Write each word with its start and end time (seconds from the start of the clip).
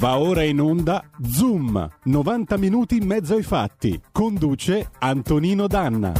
Va 0.00 0.16
ora 0.16 0.42
in 0.44 0.58
onda 0.62 1.04
Zoom, 1.22 1.86
90 2.04 2.56
minuti 2.56 2.96
in 2.96 3.06
mezzo 3.06 3.34
ai 3.34 3.42
fatti. 3.42 4.00
Conduce 4.10 4.88
Antonino 4.98 5.66
Danna. 5.66 6.14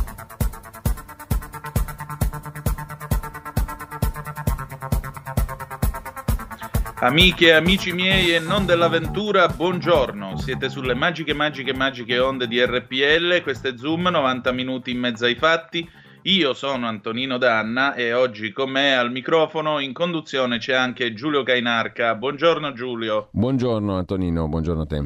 Amiche 6.96 7.46
e 7.46 7.52
amici 7.52 7.94
miei 7.94 8.34
e 8.34 8.38
non 8.38 8.66
dell'avventura, 8.66 9.48
buongiorno. 9.48 10.36
Siete 10.36 10.68
sulle 10.68 10.92
magiche, 10.92 11.32
magiche, 11.32 11.72
magiche 11.72 12.18
onde 12.18 12.46
di 12.46 12.62
RPL. 12.62 13.40
Questo 13.40 13.68
è 13.68 13.78
Zoom, 13.78 14.08
90 14.08 14.52
minuti 14.52 14.90
in 14.90 14.98
mezzo 14.98 15.24
ai 15.24 15.36
fatti. 15.36 15.88
Io 16.24 16.52
sono 16.52 16.86
Antonino 16.86 17.38
Danna 17.38 17.94
e 17.94 18.12
oggi 18.12 18.52
con 18.52 18.68
me 18.68 18.94
al 18.94 19.10
microfono 19.10 19.78
in 19.78 19.94
conduzione 19.94 20.58
c'è 20.58 20.74
anche 20.74 21.14
Giulio 21.14 21.42
Cainarca. 21.42 22.14
Buongiorno 22.14 22.74
Giulio. 22.74 23.28
Buongiorno 23.30 23.96
Antonino, 23.96 24.46
buongiorno 24.46 24.82
a 24.82 24.86
te. 24.86 25.02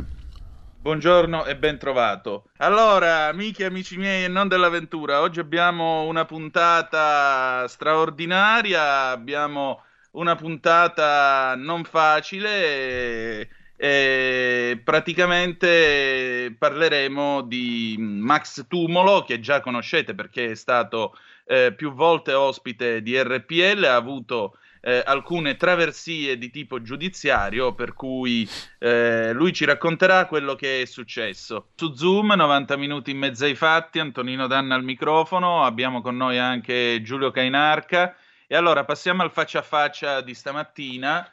Buongiorno 0.81 1.45
e 1.45 1.57
ben 1.57 1.79
trovato. 1.79 2.47
Allora, 2.57 3.27
amiche 3.27 3.63
e 3.63 3.67
amici 3.67 3.97
miei 3.97 4.25
e 4.25 4.29
non 4.29 4.49
dell'avventura, 4.49 5.21
oggi 5.21 5.39
abbiamo 5.39 6.03
una 6.03 6.25
puntata 6.25 7.65
straordinaria, 7.69 9.11
abbiamo 9.11 9.83
una 10.13 10.35
puntata 10.35 11.55
non 11.57 11.85
facile. 11.85 12.51
E 12.51 13.49
praticamente 13.77 16.55
parleremo 16.57 17.43
di 17.43 17.97
Max 17.99 18.67
Tumolo, 18.69 19.23
che 19.23 19.41
già 19.41 19.61
conoscete 19.61 20.15
perché 20.15 20.53
è 20.53 20.55
stato 20.55 21.17
eh, 21.47 21.73
più 21.73 21.93
volte 21.93 22.33
ospite 22.33 23.03
di 23.03 23.21
RPL, 23.21 23.85
ha 23.85 23.95
avuto 23.95 24.57
eh, 24.85 25.03
alcune 25.05 25.57
traversie 25.57 26.37
di 26.37 26.51
tipo 26.51 26.83
giudiziario, 26.83 27.75
per 27.75 27.95
cui 27.95 28.49
eh, 28.79 29.33
lui 29.33 29.53
ci 29.53 29.65
racconterà 29.65 30.27
quello 30.27 30.55
che 30.55 30.83
è 30.83 30.85
successo. 30.85 31.69
Su 31.75 31.95
Zoom, 31.95 32.35
90 32.35 32.77
minuti 32.77 33.11
in 33.11 33.19
mezzo 33.19 33.45
ai 33.45 33.55
fatti, 33.55 33.99
Antonino 33.99 34.47
Danna 34.47 34.75
al 34.75 34.85
microfono, 34.85 35.65
abbiamo 35.65 36.03
con 36.03 36.17
noi 36.17 36.39
anche 36.39 37.01
Giulio 37.03 37.31
Cainarca. 37.31 38.15
E 38.47 38.57
allora 38.57 38.85
passiamo 38.85 39.23
al 39.23 39.33
faccia 39.33 39.61
a 39.61 39.63
faccia 39.63 40.21
di 40.21 40.35
stamattina. 40.35 41.27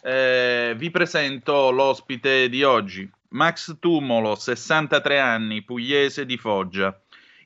Eh, 0.00 0.74
vi 0.76 0.90
presento 0.90 1.70
l'ospite 1.72 2.48
di 2.48 2.62
oggi, 2.62 3.10
Max 3.30 3.78
Tumolo, 3.80 4.36
63 4.36 5.18
anni, 5.18 5.62
pugliese 5.62 6.24
di 6.24 6.36
Foggia. 6.36 6.96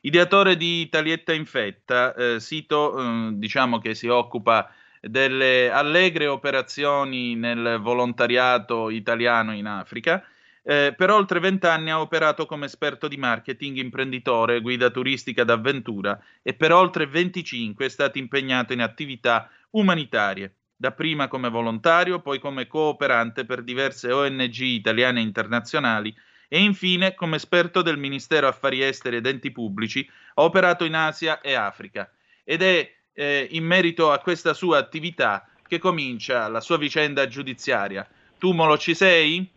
Ideatore 0.01 0.55
di 0.55 0.81
Italietta 0.81 1.33
Infetta, 1.33 2.13
eh, 2.13 2.39
sito 2.39 2.99
eh, 2.99 3.29
diciamo 3.33 3.79
che 3.79 3.95
si 3.95 4.07
occupa 4.07 4.71
delle 5.01 5.71
allegre 5.71 6.27
operazioni 6.27 7.35
nel 7.35 7.79
volontariato 7.81 8.89
italiano 8.91 9.53
in 9.53 9.65
Africa. 9.65 10.23
Eh, 10.61 10.93
per 10.95 11.09
oltre 11.09 11.39
vent'anni 11.39 11.89
ha 11.89 11.99
operato 11.99 12.45
come 12.45 12.65
esperto 12.65 13.07
di 13.07 13.17
marketing, 13.17 13.77
imprenditore, 13.77 14.61
guida 14.61 14.91
turistica 14.91 15.43
d'avventura 15.43 16.21
e 16.41 16.53
per 16.53 16.71
oltre 16.71 17.07
25 17.07 17.85
è 17.85 17.89
stato 17.89 18.19
impegnato 18.19 18.73
in 18.73 18.81
attività 18.81 19.49
umanitarie 19.71 20.53
dapprima 20.83 21.29
come 21.29 21.47
volontario, 21.47 22.19
poi 22.19 22.39
come 22.39 22.67
cooperante 22.67 23.45
per 23.45 23.63
diverse 23.63 24.11
ONG 24.11 24.59
italiane 24.59 25.21
e 25.21 25.23
internazionali 25.23 26.13
e 26.49 26.59
infine 26.59 27.15
come 27.15 27.37
esperto 27.37 27.81
del 27.81 27.97
Ministero 27.97 28.49
Affari 28.49 28.83
Esteri 28.83 29.15
ed 29.15 29.25
Enti 29.25 29.49
Pubblici, 29.51 30.05
ha 30.33 30.43
operato 30.43 30.83
in 30.83 30.93
Asia 30.93 31.39
e 31.39 31.53
Africa. 31.53 32.11
Ed 32.43 32.61
è 32.61 32.91
eh, 33.13 33.47
in 33.51 33.63
merito 33.63 34.11
a 34.11 34.19
questa 34.19 34.53
sua 34.53 34.77
attività 34.77 35.47
che 35.65 35.79
comincia 35.79 36.49
la 36.49 36.59
sua 36.59 36.77
vicenda 36.77 37.29
giudiziaria. 37.29 38.05
Tumolo, 38.37 38.77
ci 38.77 38.93
sei? 38.93 39.49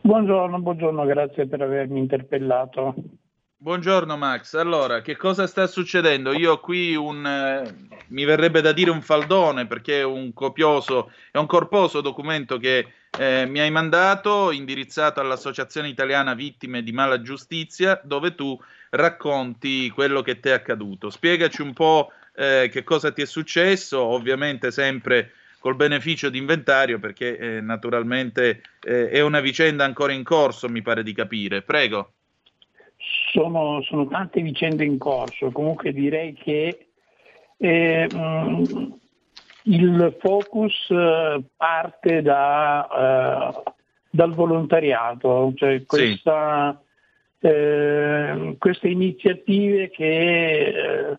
Buongiorno, 0.00 0.58
buongiorno, 0.58 1.04
grazie 1.06 1.46
per 1.46 1.62
avermi 1.62 2.00
interpellato. 2.00 2.96
Buongiorno 3.56 4.18
Max, 4.18 4.54
allora 4.54 5.00
che 5.00 5.16
cosa 5.16 5.46
sta 5.46 5.66
succedendo? 5.66 6.32
Io 6.32 6.52
ho 6.52 6.60
qui 6.60 6.94
un, 6.96 7.24
eh, 7.24 7.88
mi 8.08 8.24
verrebbe 8.24 8.60
da 8.60 8.72
dire 8.72 8.90
un 8.90 9.00
faldone 9.00 9.66
perché 9.66 10.00
è 10.00 10.04
un 10.04 10.34
copioso, 10.34 11.10
è 11.30 11.38
un 11.38 11.46
corposo 11.46 12.02
documento 12.02 12.58
che 12.58 12.92
eh, 13.18 13.46
mi 13.46 13.60
hai 13.60 13.70
mandato 13.70 14.50
indirizzato 14.50 15.20
all'Associazione 15.20 15.88
Italiana 15.88 16.34
Vittime 16.34 16.82
di 16.82 16.92
Mala 16.92 17.22
Giustizia 17.22 17.98
dove 18.04 18.34
tu 18.34 18.60
racconti 18.90 19.88
quello 19.88 20.20
che 20.20 20.40
ti 20.40 20.50
è 20.50 20.52
accaduto. 20.52 21.08
Spiegaci 21.08 21.62
un 21.62 21.72
po' 21.72 22.12
eh, 22.34 22.68
che 22.70 22.84
cosa 22.84 23.12
ti 23.12 23.22
è 23.22 23.26
successo, 23.26 23.98
ovviamente 24.02 24.70
sempre 24.72 25.32
col 25.58 25.76
beneficio 25.76 26.28
di 26.28 26.36
inventario 26.36 26.98
perché 26.98 27.38
eh, 27.38 27.60
naturalmente 27.62 28.60
eh, 28.82 29.08
è 29.08 29.22
una 29.22 29.40
vicenda 29.40 29.84
ancora 29.84 30.12
in 30.12 30.22
corso, 30.22 30.68
mi 30.68 30.82
pare 30.82 31.02
di 31.02 31.14
capire. 31.14 31.62
Prego 31.62 32.12
sono, 33.32 33.82
sono 33.82 34.06
tante 34.06 34.40
vicende 34.40 34.84
in 34.84 34.98
corso, 34.98 35.50
comunque 35.50 35.92
direi 35.92 36.32
che 36.34 36.86
eh, 37.56 38.08
il 39.62 40.16
focus 40.20 40.90
eh, 40.90 41.42
parte 41.56 42.22
da, 42.22 43.52
eh, 43.56 43.72
dal 44.10 44.34
volontariato, 44.34 45.52
cioè 45.56 45.84
questa, 45.84 46.80
sì. 47.38 47.46
eh, 47.46 48.56
queste 48.58 48.88
iniziative 48.88 49.90
che 49.90 51.18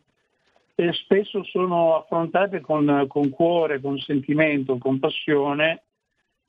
eh, 0.75 0.93
spesso 0.93 1.43
sono 1.43 1.95
affrontate 1.95 2.61
con, 2.61 3.05
con, 3.07 3.29
cuore, 3.29 3.79
con 3.79 3.97
sentimento, 3.97 4.77
con 4.77 4.99
passione 4.99 5.83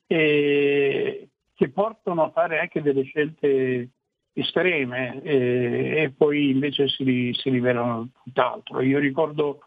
e 0.05 1.29
che 1.55 1.69
portano 1.69 2.23
a 2.23 2.29
fare 2.29 2.59
anche 2.59 2.81
delle 2.81 3.03
scelte 3.03 3.89
estreme 4.37 5.19
eh, 5.23 6.03
e 6.03 6.13
poi 6.15 6.51
invece 6.51 6.87
si, 6.87 7.31
si, 7.33 7.49
rivelano 7.49 8.09
tutt'altro. 8.23 8.81
Io 8.81 8.99
ricordo 8.99 9.61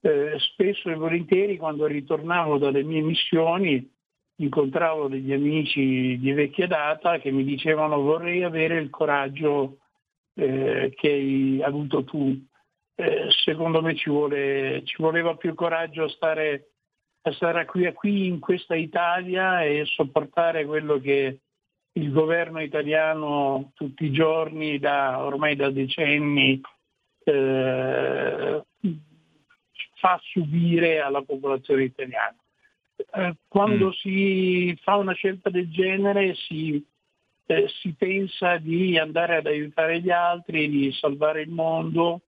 eh, 0.00 0.34
spesso 0.38 0.88
e 0.88 0.94
volentieri 0.94 1.58
quando 1.58 1.86
ritornavo 1.86 2.56
dalle 2.58 2.82
mie 2.82 3.02
missioni 3.02 3.96
incontravo 4.36 5.08
degli 5.08 5.32
amici 5.32 6.18
di 6.18 6.32
vecchia 6.32 6.66
data 6.66 7.18
che 7.18 7.30
mi 7.30 7.44
dicevano 7.44 8.00
vorrei 8.00 8.44
avere 8.44 8.78
il 8.78 8.88
coraggio 8.88 9.78
eh, 10.34 10.92
che 10.96 11.10
hai 11.10 11.62
avuto 11.62 12.04
tu. 12.04 12.34
Eh, 12.94 13.26
secondo 13.44 13.82
me 13.82 13.94
ci, 13.94 14.08
vuole, 14.08 14.82
ci, 14.84 14.96
voleva 14.98 15.36
più 15.36 15.54
coraggio 15.54 16.04
a 16.04 16.08
stare, 16.08 16.70
a 17.22 17.32
stare 17.32 17.64
qui, 17.66 17.92
qui 17.92 18.26
in 18.26 18.40
questa 18.40 18.74
Italia 18.74 19.62
e 19.62 19.84
sopportare 19.84 20.64
quello 20.64 20.98
che 20.98 21.40
il 21.92 22.12
governo 22.12 22.60
italiano 22.60 23.72
tutti 23.74 24.04
i 24.04 24.12
giorni, 24.12 24.78
da, 24.78 25.24
ormai 25.24 25.56
da 25.56 25.70
decenni, 25.70 26.60
eh, 27.24 28.62
fa 29.94 30.20
subire 30.22 31.00
alla 31.00 31.22
popolazione 31.22 31.84
italiana. 31.84 32.36
Eh, 32.96 33.36
quando 33.46 33.88
mm. 33.88 33.92
si 33.92 34.78
fa 34.82 34.96
una 34.96 35.12
scelta 35.12 35.50
del 35.50 35.70
genere 35.70 36.34
si, 36.34 36.84
eh, 37.46 37.68
si, 37.80 37.94
pensa 37.94 38.56
di 38.58 38.98
andare 38.98 39.36
ad 39.36 39.46
aiutare 39.46 40.00
gli 40.00 40.10
altri, 40.10 40.68
di 40.68 40.92
salvare 40.92 41.42
il 41.42 41.50
mondo, 41.50 42.22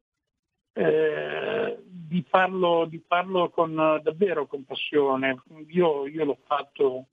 eh, 0.73 1.79
di 1.85 2.25
farlo, 2.29 2.87
di, 2.87 3.03
farlo, 3.07 3.51
con, 3.51 3.75
davvero 4.03 4.47
con 4.47 4.65
passione. 4.65 5.43
Io, 5.69 6.07
io 6.07 6.25
l'ho 6.25 6.39
fatto 6.47 7.07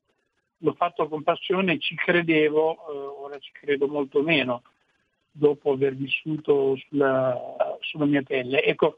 l'ho 0.60 0.74
fatto 0.74 1.08
con 1.08 1.24
passione 1.24 1.80
ci 1.80 1.96
credevo, 1.96 2.72
eh, 2.72 3.24
ora 3.24 3.38
ci 3.40 3.52
credo 3.52 3.88
molto 3.88 4.22
meno 4.22 4.64
dopo 5.32 5.72
aver 5.72 5.96
vissuto 5.96 6.76
sulla, 6.88 7.78
sulla 7.82 8.06
mia 8.06 8.24
pelle. 8.24 8.64
Ecco, 8.64 8.98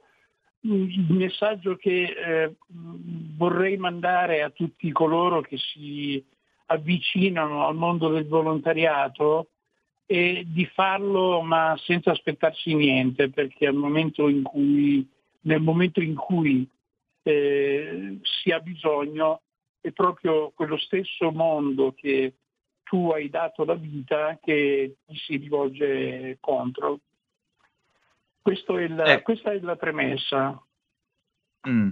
il 0.62 1.06
messaggio 1.10 1.76
che 1.76 2.04
eh, 2.04 2.56
vorrei 3.36 3.78
mandare 3.78 4.42
a 4.42 4.50
tutti 4.50 4.92
coloro 4.92 5.42
che 5.42 5.58
si 5.58 6.24
avvicinano 6.68 7.66
al 7.66 7.76
mondo 7.76 8.10
del 8.10 8.28
volontariato 8.28 9.48
è 10.06 10.44
di 10.46 10.66
farlo 10.66 11.42
ma 11.42 11.78
senza 11.84 12.12
aspettarsi 12.12 12.74
niente, 12.74 13.30
perché 13.30 13.68
momento 13.76 14.28
cui, 14.44 15.08
nel 15.42 15.62
momento 15.62 16.02
in 16.02 16.16
cui 16.16 16.68
eh, 17.24 18.18
si 18.22 18.52
ha 18.52 18.60
bisogno 18.60 19.42
è 19.82 19.92
proprio 19.92 20.52
quello 20.52 20.78
stesso 20.78 21.32
mondo 21.32 21.94
che 21.94 22.36
tu 22.84 23.12
hai 23.12 23.30
dato 23.30 23.64
la 23.66 23.76
vita 23.76 24.38
che 24.42 24.98
ti 25.06 25.16
si 25.16 25.38
rivolge 25.38 26.38
contro. 26.40 27.00
È 28.42 28.88
la, 28.88 29.04
eh. 29.04 29.22
Questa 29.22 29.52
è 29.52 29.60
la 29.60 29.76
premessa. 29.76 30.60
Mm. 31.68 31.90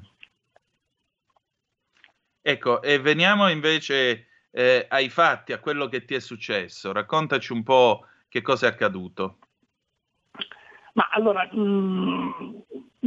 Ecco, 2.41 2.81
e 2.81 2.99
veniamo 2.99 3.47
invece 3.49 4.27
eh, 4.49 4.87
ai 4.89 5.09
fatti, 5.09 5.53
a 5.53 5.59
quello 5.59 5.87
che 5.87 6.03
ti 6.05 6.15
è 6.15 6.19
successo. 6.19 6.91
Raccontaci 6.91 7.51
un 7.51 7.61
po' 7.61 8.07
che 8.27 8.41
cosa 8.41 8.65
è 8.65 8.69
accaduto. 8.69 9.37
Ma 10.93 11.09
allora, 11.11 11.47
mh, 11.51 11.59
mm, 11.59 12.59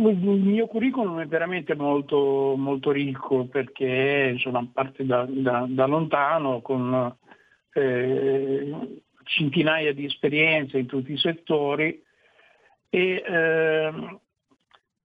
il 0.08 0.41
mio 0.41 0.67
curriculum 0.67 1.20
è 1.20 1.26
veramente 1.26 1.75
molto, 1.75 2.55
molto 2.56 2.91
ricco 2.91 3.47
perché 3.47 4.31
insomma, 4.32 4.67
parte 4.73 5.05
da, 5.05 5.26
da, 5.29 5.67
da 5.69 5.87
lontano 5.87 6.61
con 6.61 7.17
eh, 7.73 9.02
centinaia 9.25 9.93
di 9.93 10.05
esperienze 10.05 10.79
in 10.79 10.87
tutti 10.87 11.12
i 11.12 11.19
settori 11.19 12.02
e 12.88 13.23
eh, 13.25 14.19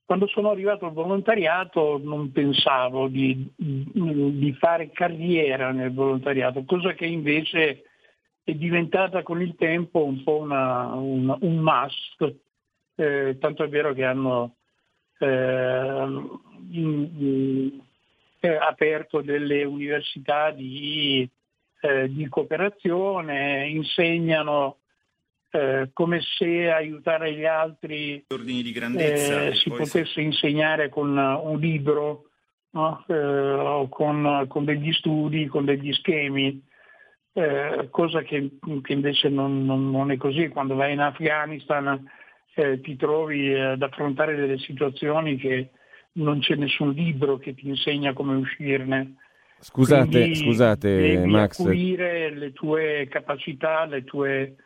quando 0.06 0.28
sono 0.28 0.50
arrivato 0.50 0.86
al 0.86 0.94
volontariato 0.94 2.00
non 2.02 2.32
pensavo 2.32 3.08
di, 3.08 3.52
di, 3.56 4.56
fare 4.60 4.92
carriera 4.92 5.72
nel 5.72 5.92
volontariato, 5.92 6.64
cosa 6.64 6.94
che 6.94 7.08
invece 7.08 7.84
è 8.44 8.54
diventata 8.54 9.24
con 9.24 9.42
il 9.42 9.56
tempo 9.56 10.04
un 10.04 10.22
po' 10.24 10.38
una, 10.38 10.94
una, 10.94 11.36
un 11.42 11.58
must, 11.58 12.36
eh, 12.96 13.38
tanto 13.40 13.64
è 13.64 13.68
vero 13.68 13.94
che 13.94 14.06
hanno 14.06 14.58
in, 16.70 17.10
eh, 18.40 18.56
aperto 18.56 19.22
delle 19.22 19.64
università 19.64 20.52
di, 20.52 21.28
eh, 21.82 22.08
di 22.10 22.28
cooperazione, 22.28 23.68
insegnano 23.68 24.78
eh, 25.52 25.90
come 25.94 26.22
se 26.22 26.70
aiutare 26.70 27.34
gli 27.34 27.46
altri 27.46 28.26
eh, 28.28 29.56
si 29.56 29.70
potesse 29.70 30.06
si... 30.06 30.22
insegnare 30.22 30.90
con 30.90 31.18
un 31.18 31.60
libro 31.60 32.30
no? 32.72 33.04
eh, 33.08 33.16
o 33.16 33.88
con, 33.88 34.46
con, 34.48 34.66
degli 34.66 34.92
studi, 34.92 35.48
con 35.48 35.66
degli 35.66 35.94
schemi, 35.94 36.62
eh, 37.34 37.88
cosa 37.90 38.22
che, 38.22 38.58
che 38.82 38.94
invece 38.94 39.30
non, 39.30 39.66
non, 39.66 39.90
non, 39.90 40.12
è 40.12 40.18
così. 40.18 40.50
Quando 40.50 40.76
vai 40.76 40.94
in 40.94 41.00
Afghanistan 41.00 42.06
eh, 42.56 42.80
ti 42.82 42.96
trovi 42.96 43.54
ad 43.54 43.82
affrontare 43.82 44.36
delle 44.36 44.58
situazioni 44.58 45.36
che 45.38 45.70
non 46.14 46.40
c'è 46.40 46.56
nessun 46.56 46.92
libro 46.92 47.38
che 47.38 47.54
ti 47.54 47.68
insegna 47.68 48.14
come 48.14 48.36
uscirne. 48.36 49.16
Scusate, 49.58 50.10
Quindi 50.10 50.36
scusate 50.36 50.96
devi 50.96 51.32
Max. 51.32 51.64
Devi 51.64 51.96
le 51.96 52.52
tue 52.54 53.08
capacità, 53.10 53.86
le 53.86 54.04
tue, 54.04 54.58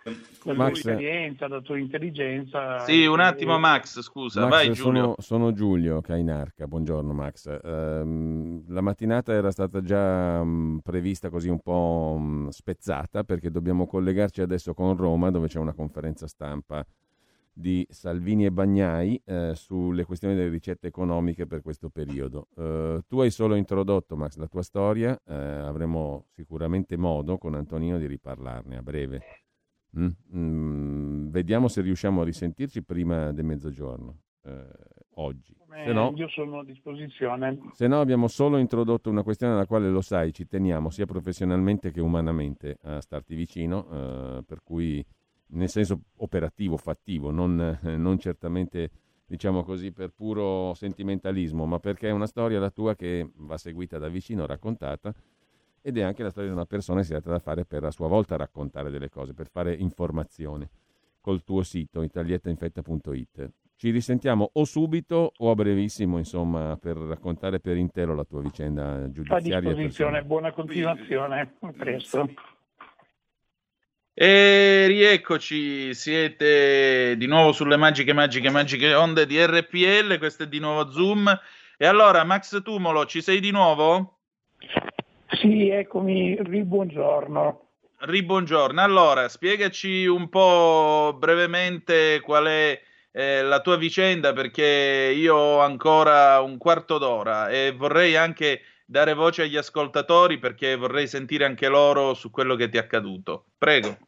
la 0.44 0.54
tua 0.54 0.72
esperienza, 0.72 1.48
la 1.48 1.62
tua 1.62 1.78
intelligenza. 1.78 2.80
Sì, 2.80 3.06
un 3.06 3.20
attimo 3.20 3.58
Max, 3.60 4.02
scusa, 4.02 4.42
Max, 4.42 4.50
vai 4.50 4.74
Giulio. 4.74 5.02
Sono, 5.02 5.16
sono 5.20 5.54
Giulio 5.54 6.02
Cainarca, 6.02 6.68
buongiorno 6.68 7.14
Max. 7.14 7.60
Um, 7.64 8.64
la 8.68 8.82
mattinata 8.82 9.32
era 9.32 9.52
stata 9.52 9.82
già 9.82 10.42
um, 10.42 10.80
prevista 10.84 11.30
così 11.30 11.50
un 11.50 11.62
po' 11.62 12.16
um, 12.18 12.50
spezzata 12.50 13.24
perché 13.24 13.52
dobbiamo 13.52 13.88
collegarci 13.88 14.42
adesso 14.42 14.74
con 14.74 14.98
Roma 14.98 15.30
dove 15.32 15.48
c'è 15.48 15.60
una 15.60 15.74
conferenza 15.74 16.28
stampa 16.28 16.86
di 17.60 17.86
Salvini 17.90 18.46
e 18.46 18.52
Bagnai 18.52 19.22
eh, 19.26 19.52
sulle 19.54 20.06
questioni 20.06 20.34
delle 20.34 20.50
ricette 20.50 20.88
economiche 20.88 21.46
per 21.46 21.62
questo 21.62 21.90
periodo. 21.90 22.48
Eh, 22.56 23.02
tu 23.06 23.20
hai 23.20 23.30
solo 23.30 23.56
introdotto, 23.56 24.16
Max, 24.16 24.38
la 24.38 24.48
tua 24.48 24.62
storia, 24.62 25.20
eh, 25.28 25.34
avremo 25.34 26.28
sicuramente 26.32 26.96
modo 26.96 27.38
con 27.38 27.56
Antonino 27.56 27.98
di 27.98 28.08
riparlarne 28.08 28.78
a 28.78 28.82
breve. 28.82 29.22
Mm? 30.00 30.08
Mm, 30.36 31.30
vediamo 31.30 31.68
se 31.68 31.82
riusciamo 31.82 32.22
a 32.22 32.24
risentirci 32.24 32.82
prima 32.84 33.34
del 33.34 33.44
mezzogiorno, 33.44 34.20
eh, 34.44 34.66
oggi. 35.16 35.58
Se 35.84 35.92
no, 35.92 36.14
io 36.16 36.30
sono 36.30 36.60
a 36.60 36.64
disposizione. 36.64 37.60
Se 37.74 37.88
no 37.88 38.00
abbiamo 38.00 38.28
solo 38.28 38.58
introdotto 38.58 39.10
una 39.10 39.24
questione 39.24 39.54
alla 39.54 39.66
quale 39.66 39.90
lo 39.90 40.02
sai, 40.02 40.32
ci 40.32 40.48
teniamo 40.48 40.90
sia 40.90 41.06
professionalmente 41.06 41.92
che 41.92 42.00
umanamente 42.00 42.78
a 42.84 43.02
starti 43.02 43.36
vicino, 43.36 43.88
eh, 43.92 44.44
per 44.46 44.62
cui 44.64 45.06
nel 45.52 45.70
senso 45.70 46.02
operativo, 46.18 46.78
fattivo, 46.78 47.32
non, 47.32 47.80
non, 47.82 48.20
certamente 48.20 48.92
diciamo 49.26 49.64
così 49.64 49.92
per 49.92 50.12
puro 50.12 50.74
sentimentalismo, 50.74 51.66
ma 51.66 51.80
perché 51.80 52.10
è 52.10 52.12
una 52.12 52.28
storia 52.28 52.60
la 52.60 52.72
tua 52.72 52.96
che 52.96 53.30
va 53.36 53.58
seguita 53.58 53.98
da 53.98 54.10
vicino, 54.10 54.46
raccontata, 54.46 55.14
ed 55.82 55.98
è 55.98 56.02
anche 56.02 56.24
la 56.24 56.30
storia 56.30 56.50
di 56.50 56.56
una 56.56 56.66
persona 56.66 57.00
che 57.00 57.06
si 57.06 57.12
tratta 57.12 57.32
da 57.32 57.40
fare 57.40 57.66
per 57.66 57.84
a 57.84 57.92
sua 57.92 58.08
volta 58.08 58.36
raccontare 58.36 58.90
delle 58.90 59.10
cose, 59.10 59.34
per 59.34 59.48
fare 59.48 59.74
informazione 59.74 60.70
col 61.22 61.44
tuo 61.44 61.64
sito 61.64 62.02
italietainfetta.it. 62.02 63.52
Ci 63.76 63.92
risentiamo 63.92 64.50
o 64.54 64.66
subito 64.66 65.32
o 65.38 65.52
a 65.52 65.56
brevissimo, 65.56 66.18
insomma, 66.18 66.78
per 66.78 66.98
raccontare 66.98 67.62
per 67.62 67.78
intero 67.78 68.14
la 68.14 68.26
tua 68.26 68.42
vicenda 68.42 69.10
giudiziaria. 69.10 69.58
A 69.58 69.62
disposizione, 69.62 70.24
buona 70.24 70.52
continuazione, 70.52 71.54
a 71.60 71.72
presto. 71.72 72.28
E 74.22 74.86
rieccoci, 74.88 75.94
siete 75.94 77.16
di 77.16 77.26
nuovo 77.26 77.54
sulle 77.54 77.78
magiche, 77.78 78.12
magiche, 78.12 78.50
magiche 78.50 78.94
onde 78.94 79.26
di 79.26 79.42
RPL, 79.42 80.18
questo 80.18 80.44
è 80.44 80.48
di 80.48 80.60
nuovo 80.60 80.92
Zoom. 80.92 81.34
E 81.78 81.86
allora, 81.86 82.26
Max 82.26 82.62
Tumolo, 82.62 83.06
ci 83.06 83.22
sei 83.22 83.40
di 83.40 83.52
nuovo? 83.52 84.18
Sì, 85.40 85.70
eccomi, 85.70 86.36
ribuongiorno. 86.38 87.68
Ribuongiorno, 88.00 88.82
allora, 88.82 89.30
spiegaci 89.30 90.06
un 90.06 90.28
po' 90.28 91.16
brevemente 91.18 92.20
qual 92.20 92.48
è 92.48 92.82
eh, 93.14 93.42
la 93.42 93.62
tua 93.62 93.78
vicenda, 93.78 94.34
perché 94.34 95.14
io 95.16 95.34
ho 95.34 95.60
ancora 95.62 96.42
un 96.42 96.58
quarto 96.58 96.98
d'ora 96.98 97.48
e 97.48 97.72
vorrei 97.72 98.18
anche 98.18 98.64
dare 98.86 99.14
voce 99.14 99.44
agli 99.44 99.56
ascoltatori 99.56 100.40
perché 100.40 100.76
vorrei 100.76 101.08
sentire 101.08 101.46
anche 101.46 101.70
loro 101.70 102.14
su 102.16 102.30
quello 102.32 102.56
che 102.56 102.68
ti 102.68 102.76
è 102.76 102.82
accaduto. 102.82 103.46
Prego. 103.58 104.08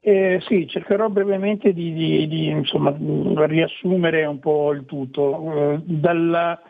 Eh, 0.00 0.40
sì, 0.46 0.66
cercherò 0.68 1.08
brevemente 1.08 1.72
di, 1.72 1.92
di, 1.92 2.28
di 2.28 2.46
insomma, 2.46 2.94
riassumere 3.46 4.24
un 4.24 4.38
po' 4.38 4.72
il 4.72 4.84
tutto. 4.84 5.74
Eh, 5.74 5.80
dalla, 5.84 6.60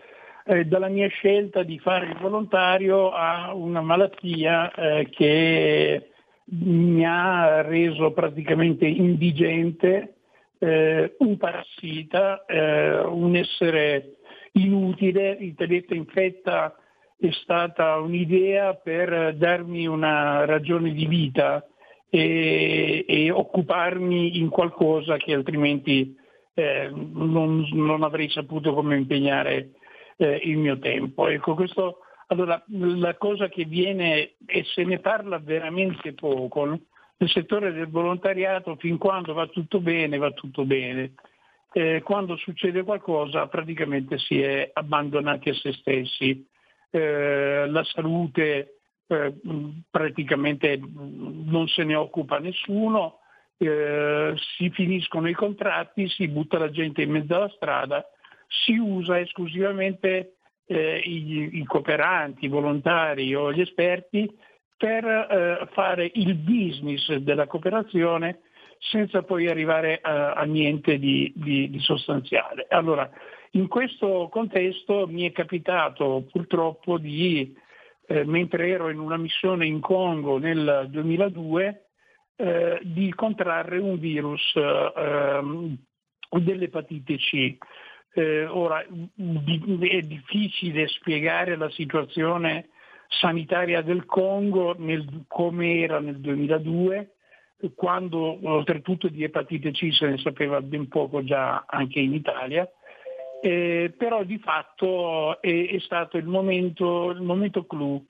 eh, 0.47 0.65
dalla, 0.65 0.89
mia 0.89 1.09
scelta 1.09 1.63
di 1.63 1.79
fare 1.79 2.07
il 2.07 2.17
volontario 2.19 3.11
a 3.11 3.53
una 3.55 3.83
malattia 3.83 4.73
eh, 4.73 5.09
che 5.11 6.11
mi 6.51 7.05
ha 7.07 7.61
reso 7.61 8.13
praticamente 8.13 8.87
indigente, 8.87 10.15
eh, 10.59 11.15
un 11.19 11.37
parassita, 11.37 12.47
eh, 12.47 13.01
un 13.01 13.37
essere 13.37 14.17
inutile, 14.53 15.37
il 15.39 15.55
Tedetta 15.55 15.95
infetta 15.95 16.75
è 17.19 17.31
stata 17.31 17.99
un'idea 17.99 18.75
per 18.75 19.35
darmi 19.37 19.87
una 19.87 20.47
ragione 20.47 20.93
di 20.93 21.05
vita 21.05 21.63
e, 22.11 23.05
e 23.07 23.31
occuparmi 23.31 24.39
in 24.39 24.49
qualcosa 24.49 25.17
che 25.17 25.35
altrimenti 25.35 26.17
eh, 26.55 26.91
non, 26.91 27.69
non, 27.73 28.03
avrei 28.03 28.29
saputo 28.31 28.75
come 28.75 28.97
impegnare 28.97 29.71
eh, 30.17 30.41
il 30.45 30.57
mio 30.57 30.79
tempo. 30.79 31.29
Ecco, 31.29 31.55
questo, 31.55 31.99
allora, 32.29 32.63
la 32.67 33.15
cosa 33.17 33.49
che 33.49 33.65
viene, 33.65 34.33
e 34.45 34.65
se 34.65 34.85
ne 34.85 34.99
parla 34.99 35.39
veramente 35.39 36.15
poco, 36.15 36.65
nel 36.67 37.31
settore 37.31 37.73
del 37.73 37.89
volontariato, 37.89 38.77
fin 38.77 38.97
quando 38.97 39.35
va 39.35 39.47
tutto 39.47 39.81
bene, 39.81 40.19
va 40.19 40.31
tutto 40.33 40.65
bene. 40.65 41.15
Eh, 41.73 42.01
quando 42.03 42.37
succede 42.37 42.83
qualcosa 42.83 43.47
praticamente 43.47 44.19
si 44.19 44.41
è 44.41 44.71
abbandonati 44.73 45.51
a 45.51 45.55
se 45.55 45.73
stessi. 45.73 46.47
Eh, 46.91 47.67
la 47.69 47.85
salute 47.85 48.78
eh, 49.09 49.35
praticamente 49.91 50.81
non 50.81 51.67
se 51.69 51.83
ne 51.85 51.95
occupa 51.95 52.39
nessuno, 52.39 53.21
eh, 53.57 54.35
si 54.57 54.71
finiscono 54.71 55.29
i 55.29 55.35
contratti, 55.35 56.09
si 56.09 56.29
butta 56.29 56.59
la 56.59 56.71
gente 56.71 57.03
in 57.03 57.11
mezzo 57.11 57.35
alla 57.35 57.49
strada, 57.49 58.05
si 58.47 58.77
usa 58.77 59.19
esclusivamente 59.19 60.35
eh, 60.67 60.99
i, 60.99 61.59
i, 61.59 61.65
cooperanti, 61.65 62.45
i 62.45 62.49
volontari 62.49 63.35
o 63.35 63.53
gli 63.53 63.61
esperti 63.61 64.31
per 64.77 65.05
eh, 65.05 65.69
fare 65.73 66.11
il 66.15 66.35
business 66.35 67.15
della 67.17 67.47
cooperazione 67.47 68.41
senza 68.79 69.23
poi 69.23 69.49
arrivare 69.49 69.99
a, 70.01 70.35
a 70.35 70.45
niente 70.45 70.99
di, 70.99 71.33
di, 71.35 71.69
di 71.69 71.81
sostanziale. 71.81 72.67
Allora, 72.69 73.11
in 73.53 73.67
questo 73.67 74.29
contesto 74.31 75.07
mi 75.09 75.29
è 75.29 75.33
capitato 75.33 76.27
purtroppo 76.31 76.99
di 76.99 77.57
eh, 78.11 78.25
mentre 78.25 78.69
ero 78.69 78.89
in 78.89 78.99
una 78.99 79.19
missione 79.19 79.67
in 79.67 79.81
Congo 79.81 80.39
nel 80.39 80.87
2002, 80.89 81.89
eh, 82.37 82.81
di 82.83 83.13
contrarre 83.15 83.79
un 83.79 83.99
virus 83.99 84.55
eh, 84.55 85.77
dell'epatite 86.31 87.17
C. 87.17 87.57
Eh, 88.15 88.47
ora 88.47 88.81
è 88.81 90.01
difficile 90.03 90.89
spiegare 90.89 91.57
la 91.57 91.69
situazione 91.71 92.71
sanitaria 93.09 93.83
del 93.83 94.07
Congo 94.07 94.75
nel, 94.79 95.25
come 95.27 95.81
era 95.81 96.01
nel 96.01 96.19
2002, 96.19 97.13
quando 97.75 98.39
oltretutto 98.49 99.09
di 99.09 99.23
epatite 99.23 99.73
C 99.73 99.93
se 99.93 100.07
ne 100.09 100.19
sapeva 100.19 100.63
ben 100.63 100.89
poco 100.89 101.23
già 101.25 101.65
anche 101.67 101.99
in 101.99 102.15
Italia 102.15 102.67
eh, 103.41 103.95
però 103.97 104.25
di 104.25 104.39
fatto 104.39 105.41
è, 105.41 105.69
è 105.69 105.79
stato 105.81 106.17
il 106.17 106.27
momento, 106.27 107.11
il 107.11 107.23
momento 107.23 107.67
clou 107.67 108.05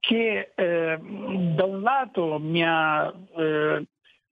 che 0.00 0.52
eh, 0.54 0.98
da 0.98 1.64
un 1.64 1.82
lato 1.82 2.38
mi 2.38 2.62
ha 2.64 3.12
eh, 3.36 3.84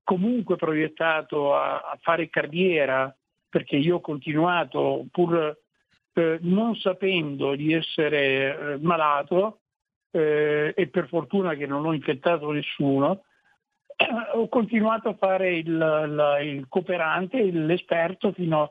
comunque 0.05 0.57
proiettato 0.57 1.55
a, 1.55 1.81
a, 1.81 1.99
fare 2.01 2.31
carriera, 2.31 3.15
perché 3.49 3.77
io 3.77 3.97
ho 3.97 4.01
continuato 4.01 5.05
pur 5.11 5.59
eh, 6.13 6.39
non 6.43 6.77
sapendo 6.77 7.55
di 7.57 7.73
essere 7.73 8.75
eh, 8.75 8.79
malato, 8.81 9.61
eh, 10.13 10.73
e 10.77 10.87
per 10.89 11.09
fortuna 11.09 11.55
che 11.55 11.67
non 11.67 11.85
ho 11.85 11.93
infettato 11.93 12.51
nessuno, 12.53 13.25
ho 14.35 14.49
continuato 14.49 15.09
a 15.09 15.15
fare 15.15 15.57
il, 15.57 15.77
la, 15.77 16.39
il 16.41 16.67
cooperante, 16.69 17.43
l'esperto 17.51 18.33
fino 18.33 18.63
ad 18.63 18.71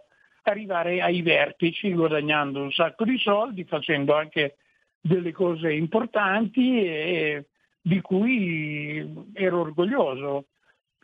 arrivare 0.52 1.02
ai 1.02 1.22
vertici 1.22 1.94
guadagnando 1.94 2.62
un 2.62 2.72
sacco 2.72 3.04
di 3.04 3.18
soldi, 3.18 3.64
facendo 3.64 4.16
anche 4.16 4.58
delle 5.00 5.32
cose 5.32 5.72
importanti 5.72 6.84
e 6.84 7.46
di 7.82 8.02
cui 8.02 9.08
ero 9.34 9.62
orgoglioso. 9.62 10.46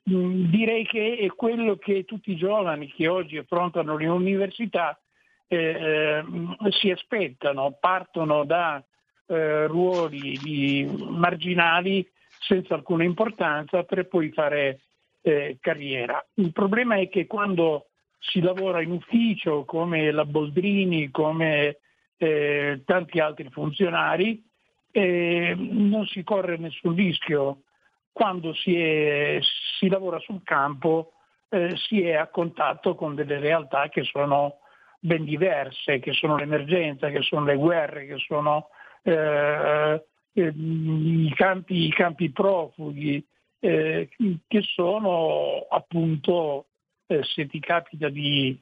Mm, 0.10 0.46
direi 0.46 0.86
che 0.86 1.18
è 1.18 1.28
quello 1.28 1.76
che 1.76 2.06
tutti 2.06 2.32
i 2.32 2.36
giovani 2.36 2.92
che 2.92 3.08
oggi 3.08 3.38
affrontano 3.38 3.98
le 3.98 4.08
università 4.08 5.00
eh, 5.48 5.58
eh 5.58 6.24
si 6.72 6.90
aspettano, 6.90 7.78
partono 7.80 8.44
da 8.44 8.84
eh, 9.28 9.68
ruoli 9.68 10.88
marginali 10.88 12.10
senza 12.40 12.74
alcuna 12.74 13.04
importanza 13.04 13.84
per 13.84 14.08
poi 14.08 14.32
fare 14.32 14.80
eh, 15.22 15.58
carriera. 15.60 16.26
Il 16.36 16.52
problema 16.52 16.96
è 16.96 17.08
che 17.08 17.28
quando 17.28 17.91
si 18.22 18.40
lavora 18.40 18.82
in 18.82 18.92
ufficio 18.92 19.66
come 19.66 20.12
la 20.12 20.26
Boldrini, 20.26 21.10
come 21.10 21.78
eh, 22.18 22.82
tanti 22.86 23.20
altri 23.20 23.50
funzionari, 23.50 24.44
eh, 24.92 25.56
non 25.58 26.06
si 26.06 26.24
corre 26.24 26.58
nessun 26.58 26.96
rischio. 26.96 27.64
Quando 28.12 28.54
si, 28.54 28.76
è, 28.76 29.40
si 29.80 29.88
lavora 29.88 30.20
sul 30.20 30.42
campo 30.44 31.14
eh, 31.50 31.76
si 31.76 32.04
è 32.04 32.14
a 32.14 32.28
contatto 32.28 32.96
con 32.96 33.16
delle 33.16 33.40
realtà 33.40 33.90
che 33.90 34.04
sono 34.04 34.60
ben 35.00 35.24
diverse, 35.24 36.00
che 36.00 36.14
sono 36.14 36.38
l'emergenza, 36.38 37.10
che 37.10 37.22
sono 37.24 37.46
le 37.46 37.56
guerre, 37.56 38.06
che 38.06 38.18
sono 38.20 38.70
eh, 39.02 40.04
eh, 40.34 40.48
i, 40.48 41.34
campi, 41.36 41.88
i, 41.88 41.92
campi, 41.92 42.30
profughi, 42.30 43.26
eh, 43.60 44.10
che 44.48 44.62
sono 44.62 45.66
appunto, 45.70 46.68
eh, 47.12 47.24
se 47.24 47.48
ti 47.48 47.60
capita 47.60 48.10
di, 48.10 48.58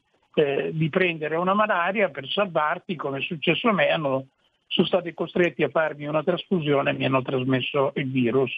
di 0.72 0.89
prendere 0.89 1.36
una 1.36 1.53
malaria 1.53 2.10
per 2.10 2.27
salvarti, 2.27 2.96
come 2.96 3.20
è 3.20 3.22
successo 3.22 3.70
a 3.70 3.74
me, 3.74 3.89
hanno 3.89 4.27
sono 4.70 4.86
stati 4.86 5.13
costretti 5.13 5.63
a 5.63 5.70
farmi 5.70 6.06
una 6.06 6.24
trasfusione 6.24 6.91
e 6.91 6.94
mi 6.94 7.06
hanno 7.06 7.24
trasmesso 7.24 7.91
il 7.96 8.10
virus. 8.12 8.51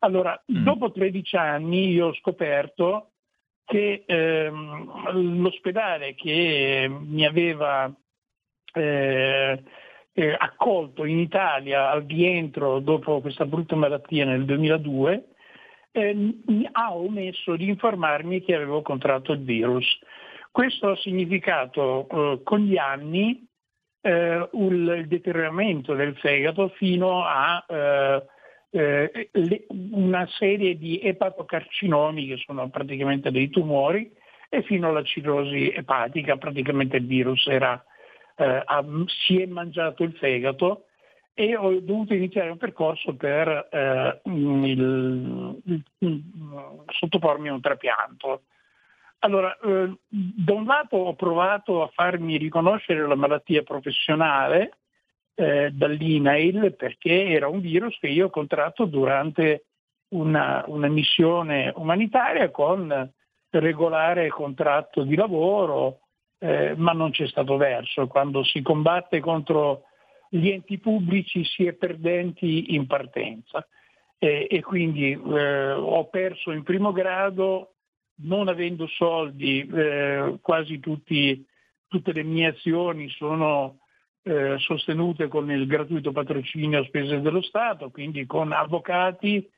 Allora, 0.00 0.40
mm. 0.52 0.62
dopo 0.62 0.92
13 0.92 1.36
anni 1.36 1.90
io 1.90 2.08
ho 2.08 2.14
scoperto 2.14 3.12
che 3.64 4.04
ehm, 4.06 5.40
l'ospedale 5.40 6.14
che 6.14 6.86
mi 6.88 7.24
aveva 7.24 7.90
eh, 8.74 9.62
eh, 10.12 10.36
accolto 10.38 11.06
in 11.06 11.18
Italia 11.18 11.90
al 11.90 12.04
rientro 12.04 12.80
dopo 12.80 13.22
questa 13.22 13.46
brutta 13.46 13.74
malattia 13.74 14.26
nel 14.26 14.44
2002 14.44 15.28
eh, 15.94 16.38
ha 16.72 16.92
omesso 16.92 17.54
di 17.54 17.68
informarmi 17.68 18.42
che 18.42 18.54
avevo 18.56 18.82
contratto 18.82 19.32
il 19.32 19.42
virus. 19.42 19.86
Questo 20.50 20.90
ha 20.90 20.96
significato 20.96 22.08
eh, 22.08 22.40
con 22.42 22.60
gli 22.60 22.76
anni 22.76 23.46
eh, 24.00 24.48
il 24.52 25.04
deterioramento 25.06 25.94
del 25.94 26.16
fegato 26.16 26.68
fino 26.76 27.24
a 27.24 27.64
eh, 27.68 28.24
eh, 28.70 29.28
le, 29.30 29.66
una 29.68 30.26
serie 30.38 30.76
di 30.76 31.00
epatocarcinomi 31.00 32.26
che 32.26 32.36
sono 32.44 32.68
praticamente 32.70 33.30
dei 33.30 33.48
tumori 33.48 34.10
e 34.48 34.62
fino 34.62 34.88
alla 34.88 35.04
cirrosi 35.04 35.72
epatica, 35.72 36.36
praticamente 36.36 36.96
il 36.96 37.06
virus 37.06 37.46
era, 37.46 37.82
eh, 38.36 38.62
ha, 38.64 38.84
si 39.06 39.40
è 39.40 39.46
mangiato 39.46 40.02
il 40.02 40.12
fegato 40.14 40.86
e 41.34 41.56
ho 41.56 41.80
dovuto 41.80 42.14
iniziare 42.14 42.50
un 42.50 42.56
percorso 42.56 43.16
per 43.16 43.68
eh, 43.70 44.20
il, 44.24 45.60
il, 45.98 46.22
sottopormi 46.86 47.48
a 47.48 47.54
un 47.54 47.60
trapianto. 47.60 48.42
Allora, 49.18 49.56
eh, 49.58 49.96
da 50.08 50.52
un 50.52 50.64
lato 50.64 50.96
ho 50.96 51.14
provato 51.14 51.82
a 51.82 51.90
farmi 51.92 52.36
riconoscere 52.36 53.06
la 53.06 53.16
malattia 53.16 53.62
professionale 53.62 54.78
eh, 55.34 55.70
dall'INAIL 55.72 56.74
perché 56.76 57.26
era 57.26 57.48
un 57.48 57.60
virus 57.60 57.98
che 57.98 58.08
io 58.08 58.26
ho 58.26 58.30
contratto 58.30 58.84
durante 58.84 59.64
una, 60.10 60.62
una 60.68 60.88
missione 60.88 61.72
umanitaria 61.74 62.50
con 62.50 63.12
regolare 63.50 64.28
contratto 64.28 65.02
di 65.02 65.16
lavoro, 65.16 66.00
eh, 66.38 66.74
ma 66.76 66.92
non 66.92 67.10
c'è 67.10 67.26
stato 67.26 67.56
verso. 67.56 68.06
Quando 68.06 68.44
si 68.44 68.62
combatte 68.62 69.20
contro 69.20 69.84
gli 70.28 70.48
enti 70.48 70.78
pubblici 70.78 71.44
si 71.44 71.66
è 71.66 71.72
perdenti 71.74 72.74
in 72.74 72.86
partenza. 72.86 73.66
e 74.18 74.62
quindi 74.62 75.12
eh, 75.12 75.72
ho 75.72 76.08
perso 76.08 76.50
in 76.52 76.62
primo 76.62 76.92
grado 76.92 77.74
non 78.22 78.48
avendo 78.48 78.86
soldi, 78.86 79.68
eh, 79.72 80.38
quasi 80.40 80.78
tutti, 80.78 81.44
tutte 81.88 82.12
le 82.12 82.22
mie 82.22 82.48
azioni 82.48 83.08
sono 83.10 83.80
eh, 84.22 84.56
sostenute 84.58 85.28
con 85.28 85.50
il 85.50 85.66
gratuito 85.66 86.12
patrocinio 86.12 86.80
a 86.80 86.84
spese 86.84 87.20
dello 87.20 87.42
Stato, 87.42 87.90
quindi 87.90 88.24
con 88.26 88.52
avvocati 88.52 89.48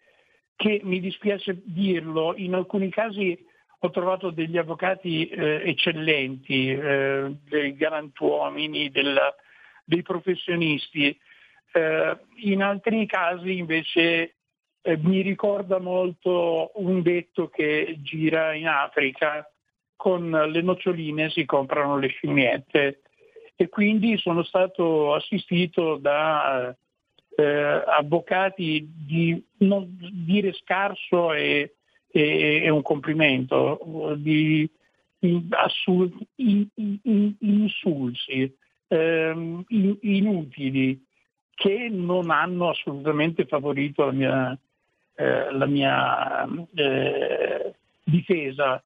che, 0.57 0.81
mi 0.83 1.01
dispiace 1.01 1.61
dirlo, 1.65 2.35
in 2.37 2.55
alcuni 2.55 2.89
casi 2.89 3.39
ho 3.79 3.91
trovato 3.91 4.31
degli 4.31 4.57
avvocati 4.57 5.29
eh, 5.29 5.63
eccellenti, 5.67 6.71
eh, 6.71 7.37
dei 7.49 7.77
galantuomini, 7.77 8.91
del, 8.91 9.19
dei 9.87 10.03
professionisti. 10.03 11.19
Eh, 11.73 12.19
in 12.43 12.63
altri 12.63 13.07
casi 13.07 13.57
invece 13.57 14.35
eh, 14.83 14.97
mi 14.99 15.21
ricorda 15.23 15.79
molto 15.79 16.73
un 16.75 17.03
detto 17.03 17.49
che 17.49 17.97
gira 18.01 18.53
in 18.53 18.67
Africa, 18.67 19.49
con 19.97 20.31
le 20.31 20.61
noccioline 20.61 21.31
si 21.31 21.47
comprano 21.47 21.99
le 21.99 22.09
scimmiette 22.09 23.01
e 23.57 23.69
quindi 23.69 24.19
sono 24.19 24.43
stato 24.43 25.15
assistito 25.15 25.97
da 25.97 26.77
eh, 27.37 27.83
avvocati 27.87 28.89
di 28.95 29.43
non 29.59 29.97
dire 29.99 30.53
scarso 30.53 31.33
e, 31.33 31.77
e, 32.11 32.69
un 32.69 32.83
complimento, 32.83 34.15
di, 34.17 34.69
di 35.19 35.47
assul, 35.51 36.13
in, 36.37 36.67
in, 36.75 37.35
insulsi, 37.41 38.55
eh, 38.89 39.65
inutili, 40.01 41.05
che 41.55 41.89
non 41.91 42.31
hanno 42.31 42.69
assolutamente 42.69 43.47
favorito 43.47 44.05
la 44.05 44.13
mia, 44.13 44.59
eh, 45.15 45.53
la 45.53 45.67
mia 45.67 46.47
eh, 46.75 47.75
difesa. 48.05 48.83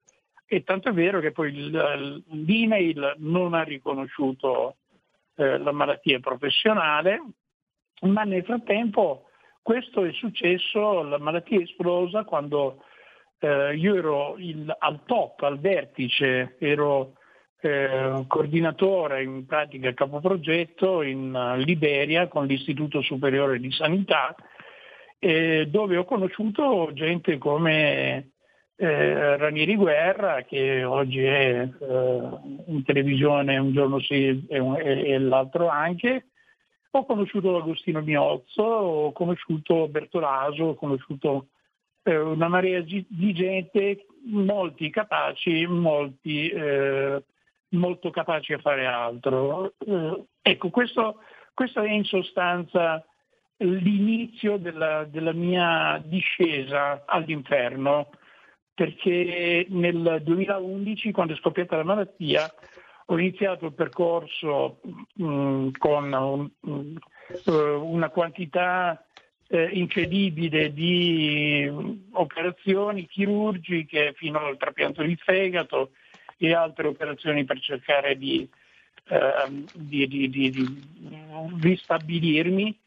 E 0.46 0.64
tanto 0.64 0.88
è 0.88 0.92
vero 0.92 1.20
che 1.20 1.32
poi 1.32 1.52
l'email 1.52 3.14
non 3.18 3.54
ha 3.54 3.62
riconosciuto 3.62 4.76
eh, 5.36 5.58
la 5.58 5.72
malattia 5.72 6.18
professionale, 6.20 7.22
ma 8.02 8.22
nel 8.24 8.44
frattempo 8.44 9.26
questo 9.62 10.04
è 10.04 10.12
successo, 10.12 11.02
la 11.02 11.18
malattia 11.18 11.58
è 11.58 11.62
esplosa 11.62 12.24
quando 12.24 12.84
eh, 13.38 13.76
io 13.76 13.94
ero 13.94 14.36
il, 14.38 14.74
al 14.78 15.04
top, 15.04 15.42
al 15.42 15.58
vertice, 15.58 16.56
ero 16.58 17.14
eh, 17.60 18.24
coordinatore, 18.26 19.22
in 19.22 19.46
pratica 19.46 19.92
capoprogetto 19.94 21.02
in 21.02 21.56
Liberia 21.64 22.28
con 22.28 22.46
l'Istituto 22.46 23.02
Superiore 23.02 23.58
di 23.58 23.70
Sanità 23.70 24.34
eh, 25.20 25.66
dove 25.68 25.96
ho 25.98 26.04
conosciuto 26.04 26.90
gente 26.94 27.36
come 27.38 28.30
eh, 28.76 29.36
Ranieri 29.36 29.76
Guerra, 29.76 30.42
che 30.42 30.82
oggi 30.82 31.22
è 31.22 31.60
eh, 31.60 32.28
in 32.66 32.82
televisione 32.84 33.58
un 33.58 33.72
giorno 33.72 34.00
sì 34.00 34.46
e, 34.48 34.58
un, 34.58 34.76
e, 34.76 35.10
e 35.10 35.18
l'altro 35.18 35.68
anche, 35.68 36.28
ho 36.92 37.04
conosciuto 37.04 37.56
Agostino 37.56 38.00
Miozzo, 38.00 38.62
ho 38.62 39.12
conosciuto 39.12 39.86
Bertolaso, 39.88 40.64
ho 40.64 40.74
conosciuto 40.74 41.48
eh, 42.02 42.16
una 42.16 42.48
marea 42.48 42.80
di 42.80 43.32
gente, 43.34 44.06
molti 44.24 44.88
capaci, 44.88 45.66
molti 45.66 46.48
eh, 46.48 47.22
molto 47.70 48.10
capaci 48.10 48.52
a 48.52 48.58
fare 48.58 48.86
altro. 48.86 49.74
Eh, 49.78 50.24
ecco, 50.42 50.70
questo, 50.70 51.22
questo, 51.54 51.80
è 51.80 51.90
in 51.90 52.04
sostanza 52.04 53.04
l'inizio 53.58 54.56
della, 54.56 55.04
della 55.04 55.32
mia 55.32 56.00
discesa 56.04 57.04
all'inferno, 57.06 58.10
perché 58.74 59.66
nel 59.68 60.20
2011, 60.22 61.12
quando 61.12 61.34
è 61.34 61.36
scoppiata 61.36 61.76
la 61.76 61.84
malattia, 61.84 62.50
ho 63.06 63.18
iniziato 63.18 63.66
il 63.66 63.74
percorso 63.74 64.80
mh, 65.14 65.24
mm, 65.24 65.68
con 65.76 66.50
eh, 66.64 67.60
una 67.60 68.08
quantità 68.08 69.04
eh, 69.48 69.68
incredibile 69.72 70.72
di 70.72 71.68
operazioni 72.12 73.06
chirurgiche 73.06 74.12
fino 74.14 74.38
al 74.38 74.56
trapianto 74.56 75.02
di 75.02 75.16
fegato 75.16 75.90
e 76.42 76.54
altre 76.54 76.88
operazioni 76.88 77.44
per 77.44 77.60
cercare 77.60 78.16
di, 78.16 78.48
eh, 79.08 79.64
di, 79.74 80.08
di, 80.08 80.28
di 80.28 80.82
ristabilirmi 81.60 82.78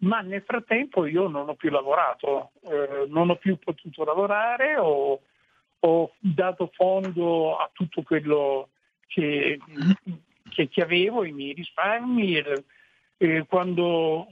ma 0.00 0.20
nel 0.20 0.42
frattempo 0.42 1.06
io 1.06 1.26
non 1.26 1.48
ho 1.48 1.54
più 1.54 1.70
lavorato, 1.70 2.52
eh, 2.62 3.06
non 3.08 3.30
ho 3.30 3.36
più 3.36 3.58
potuto 3.58 4.04
lavorare, 4.04 4.76
ho, 4.76 5.20
ho 5.80 6.12
dato 6.18 6.70
fondo 6.72 7.56
a 7.56 7.68
tutto 7.72 8.02
quello 8.02 8.68
che, 9.08 9.58
che, 10.50 10.68
che 10.68 10.82
avevo, 10.82 11.24
i 11.24 11.32
miei 11.32 11.52
risparmi, 11.52 12.36
e, 13.16 13.44
quando 13.48 14.28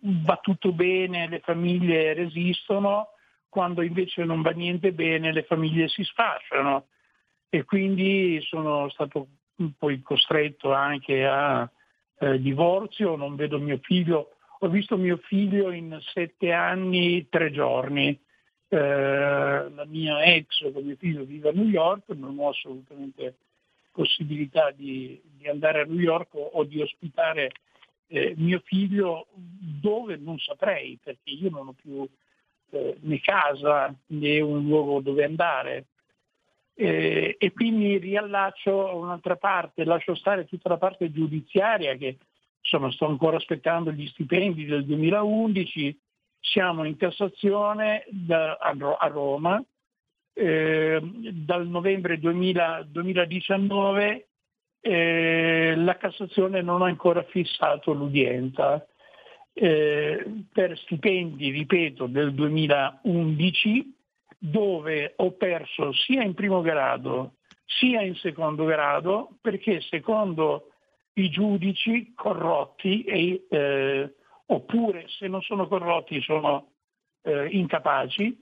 va 0.00 0.38
tutto 0.42 0.72
bene 0.72 1.28
le 1.28 1.40
famiglie 1.40 2.12
resistono, 2.12 3.12
quando 3.48 3.80
invece 3.80 4.24
non 4.24 4.42
va 4.42 4.50
niente 4.50 4.92
bene 4.92 5.32
le 5.32 5.44
famiglie 5.44 5.88
si 5.88 6.04
sfasciano 6.04 6.88
e 7.50 7.64
quindi 7.64 8.40
sono 8.42 8.88
stato 8.90 9.26
poi 9.76 10.00
costretto 10.00 10.72
anche 10.72 11.26
a 11.26 11.68
eh, 12.18 12.40
divorzio, 12.40 13.16
non 13.16 13.34
vedo 13.34 13.58
mio 13.58 13.78
figlio, 13.82 14.36
ho 14.60 14.68
visto 14.68 14.96
mio 14.96 15.18
figlio 15.18 15.70
in 15.70 15.98
sette 16.12 16.52
anni, 16.52 17.28
tre 17.28 17.50
giorni. 17.50 18.18
Eh, 18.68 18.78
la 18.78 19.84
mia 19.86 20.22
ex 20.22 20.72
con 20.72 20.84
mio 20.84 20.96
figlio 20.96 21.24
vive 21.24 21.48
a 21.48 21.52
New 21.52 21.66
York, 21.66 22.08
non 22.10 22.38
ho 22.38 22.50
assolutamente 22.50 23.34
possibilità 23.90 24.70
di, 24.70 25.20
di 25.24 25.48
andare 25.48 25.80
a 25.80 25.84
New 25.84 25.98
York 25.98 26.34
o, 26.34 26.50
o 26.52 26.64
di 26.64 26.80
ospitare 26.80 27.50
eh, 28.06 28.34
mio 28.36 28.60
figlio 28.64 29.26
dove 29.34 30.16
non 30.16 30.38
saprei, 30.38 30.98
perché 31.02 31.30
io 31.30 31.50
non 31.50 31.68
ho 31.68 31.72
più 31.72 32.08
eh, 32.70 32.96
né 33.00 33.20
casa 33.20 33.94
né 34.06 34.40
un 34.40 34.64
luogo 34.66 35.00
dove 35.00 35.24
andare. 35.24 35.86
Eh, 36.74 37.36
e 37.38 37.52
quindi 37.52 37.98
riallaccio 37.98 38.88
a 38.88 38.94
un'altra 38.94 39.36
parte, 39.36 39.84
lascio 39.84 40.14
stare 40.14 40.46
tutta 40.46 40.68
la 40.70 40.78
parte 40.78 41.10
giudiziaria 41.12 41.94
che 41.96 42.18
insomma 42.60 42.90
sto 42.92 43.06
ancora 43.06 43.36
aspettando 43.36 43.90
gli 43.92 44.06
stipendi 44.06 44.64
del 44.64 44.84
2011, 44.84 45.98
siamo 46.40 46.84
in 46.84 46.96
Cassazione 46.96 48.04
da, 48.08 48.54
a, 48.54 48.74
a, 48.98 49.06
Roma, 49.08 49.62
eh, 50.32 51.00
dal 51.02 51.66
novembre 51.66 52.18
2000, 52.18 52.86
2019 52.88 54.28
eh, 54.80 55.74
la 55.76 55.96
Cassazione 55.96 56.62
non 56.62 56.82
ha 56.82 56.86
ancora 56.86 57.22
fissato 57.24 57.92
l'udienza. 57.92 58.84
Eh, 59.52 60.44
per 60.52 60.78
stipendi, 60.78 61.50
ripeto, 61.50 62.06
del 62.06 62.32
2011, 62.32 63.94
dove 64.42 65.12
ho 65.16 65.32
perso 65.32 65.92
sia 65.92 66.22
in 66.22 66.32
primo 66.32 66.62
grado 66.62 67.34
sia 67.78 68.02
in 68.02 68.16
secondo 68.16 68.64
grado, 68.64 69.36
perché 69.40 69.80
secondo 69.82 70.70
i 71.14 71.30
giudici 71.30 72.12
corrotti, 72.14 73.04
e, 73.04 73.46
eh, 73.48 74.14
oppure 74.46 75.04
se 75.08 75.28
non 75.28 75.40
sono 75.42 75.68
corrotti 75.68 76.20
sono 76.20 76.72
eh, 77.22 77.46
incapaci, 77.46 78.36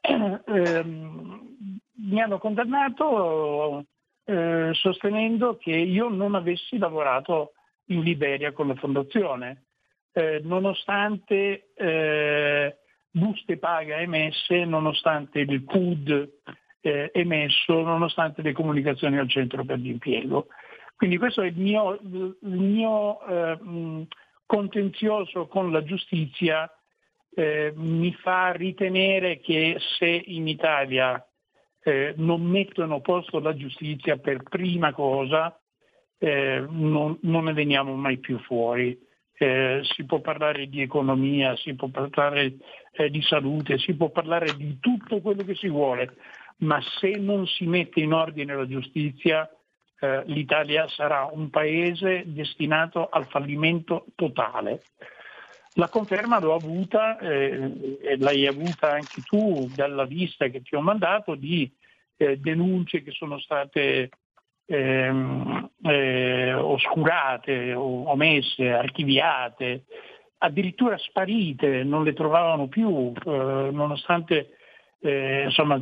ehm, 0.00 1.78
mi 1.94 2.20
hanno 2.20 2.38
condannato 2.38 3.84
eh, 4.24 4.70
sostenendo 4.72 5.56
che 5.58 5.76
io 5.76 6.08
non 6.08 6.34
avessi 6.34 6.78
lavorato 6.78 7.52
in 7.86 8.00
Liberia 8.00 8.52
con 8.52 8.68
la 8.68 8.74
fondazione, 8.74 9.66
eh, 10.12 10.40
nonostante 10.42 11.72
eh, 11.74 12.76
buste 13.12 13.58
paga 13.58 14.00
emesse, 14.00 14.64
nonostante 14.64 15.40
il 15.40 15.64
CUD 15.64 16.30
eh, 16.80 17.10
emesso, 17.12 17.82
nonostante 17.82 18.42
le 18.42 18.52
comunicazioni 18.52 19.18
al 19.18 19.28
centro 19.28 19.64
per 19.64 19.78
l'impiego. 19.78 20.48
Quindi 20.96 21.18
questo 21.18 21.42
è 21.42 21.46
il 21.46 21.56
mio, 21.56 21.98
il 22.02 22.36
mio 22.40 23.26
eh, 23.26 24.06
contenzioso 24.46 25.46
con 25.46 25.70
la 25.70 25.82
giustizia 25.82 26.70
eh, 27.34 27.72
mi 27.74 28.12
fa 28.14 28.52
ritenere 28.52 29.40
che 29.40 29.78
se 29.98 30.06
in 30.06 30.46
Italia 30.46 31.24
eh, 31.82 32.14
non 32.16 32.42
mettono 32.42 32.96
a 32.96 33.00
posto 33.00 33.40
la 33.40 33.54
giustizia 33.54 34.18
per 34.18 34.42
prima 34.42 34.92
cosa, 34.92 35.58
eh, 36.18 36.64
non, 36.68 37.18
non, 37.22 37.44
ne 37.44 37.52
veniamo 37.52 37.94
mai 37.96 38.18
più 38.18 38.38
fuori. 38.40 38.96
Eh, 39.42 39.80
si 39.82 40.04
può 40.04 40.20
parlare 40.20 40.68
di 40.68 40.82
economia, 40.82 41.56
si 41.56 41.74
può 41.74 41.88
parlare 41.88 42.58
eh, 42.92 43.10
di 43.10 43.20
salute, 43.22 43.76
si 43.76 43.92
può 43.94 44.08
parlare 44.08 44.54
di 44.54 44.78
tutto 44.78 45.20
quello 45.20 45.42
che 45.42 45.56
si 45.56 45.66
vuole, 45.66 46.14
ma 46.58 46.80
se 47.00 47.16
non 47.18 47.44
si 47.48 47.66
mette 47.66 47.98
in 47.98 48.12
ordine 48.12 48.54
la 48.54 48.68
giustizia, 48.68 49.50
eh, 49.98 50.22
l'Italia 50.26 50.86
sarà 50.86 51.28
un 51.28 51.50
paese 51.50 52.22
destinato 52.26 53.08
al 53.08 53.26
fallimento 53.26 54.06
totale. 54.14 54.82
La 55.74 55.88
conferma 55.88 56.38
l'ho 56.38 56.54
avuta 56.54 57.18
eh, 57.18 57.98
e 58.00 58.16
l'hai 58.18 58.46
avuta 58.46 58.92
anche 58.92 59.22
tu 59.22 59.68
dalla 59.74 60.04
lista 60.04 60.46
che 60.46 60.62
ti 60.62 60.76
ho 60.76 60.80
mandato 60.80 61.34
di 61.34 61.68
eh, 62.16 62.38
denunce 62.38 63.02
che 63.02 63.10
sono 63.10 63.40
state 63.40 64.08
ehm, 64.66 65.70
eh, 65.82 66.54
oscurate, 66.54 67.72
omesse, 67.74 68.70
archiviate, 68.70 69.84
addirittura 70.38 70.98
sparite, 70.98 71.84
non 71.84 72.04
le 72.04 72.12
trovavano 72.12 72.68
più, 72.68 73.12
eh, 73.14 73.68
nonostante 73.72 74.56
eh, 75.00 75.44
insomma, 75.44 75.80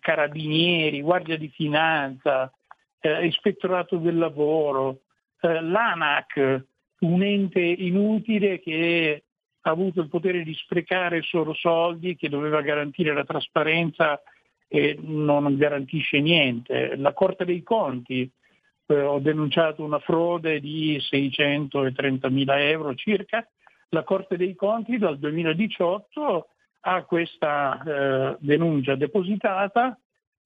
carabinieri, 0.00 1.00
guardia 1.00 1.36
di 1.38 1.48
finanza, 1.48 2.52
eh, 3.00 3.26
ispettorato 3.26 3.96
del 3.96 4.18
lavoro, 4.18 5.00
eh, 5.40 5.60
l'ANAC, 5.60 6.64
un 7.00 7.22
ente 7.22 7.60
inutile 7.60 8.60
che 8.60 9.24
ha 9.62 9.70
avuto 9.70 10.00
il 10.00 10.08
potere 10.08 10.42
di 10.42 10.54
sprecare 10.54 11.22
solo 11.22 11.52
soldi, 11.54 12.16
che 12.16 12.28
doveva 12.28 12.60
garantire 12.60 13.12
la 13.12 13.24
trasparenza 13.24 14.20
e 14.68 14.98
non 15.00 15.56
garantisce 15.56 16.20
niente. 16.20 16.96
La 16.96 17.12
Corte 17.12 17.44
dei 17.44 17.62
Conti, 17.62 18.30
eh, 18.86 19.00
ho 19.00 19.18
denunciato 19.18 19.82
una 19.82 19.98
frode 19.98 20.60
di 20.60 20.98
630 21.00 22.28
mila 22.28 22.60
euro 22.60 22.94
circa, 22.94 23.46
la 23.90 24.02
Corte 24.02 24.36
dei 24.36 24.54
Conti 24.54 24.98
dal 24.98 25.18
2018 25.18 26.48
ha 26.80 27.02
questa 27.02 27.82
eh, 27.82 28.36
denuncia 28.40 28.94
depositata, 28.94 29.98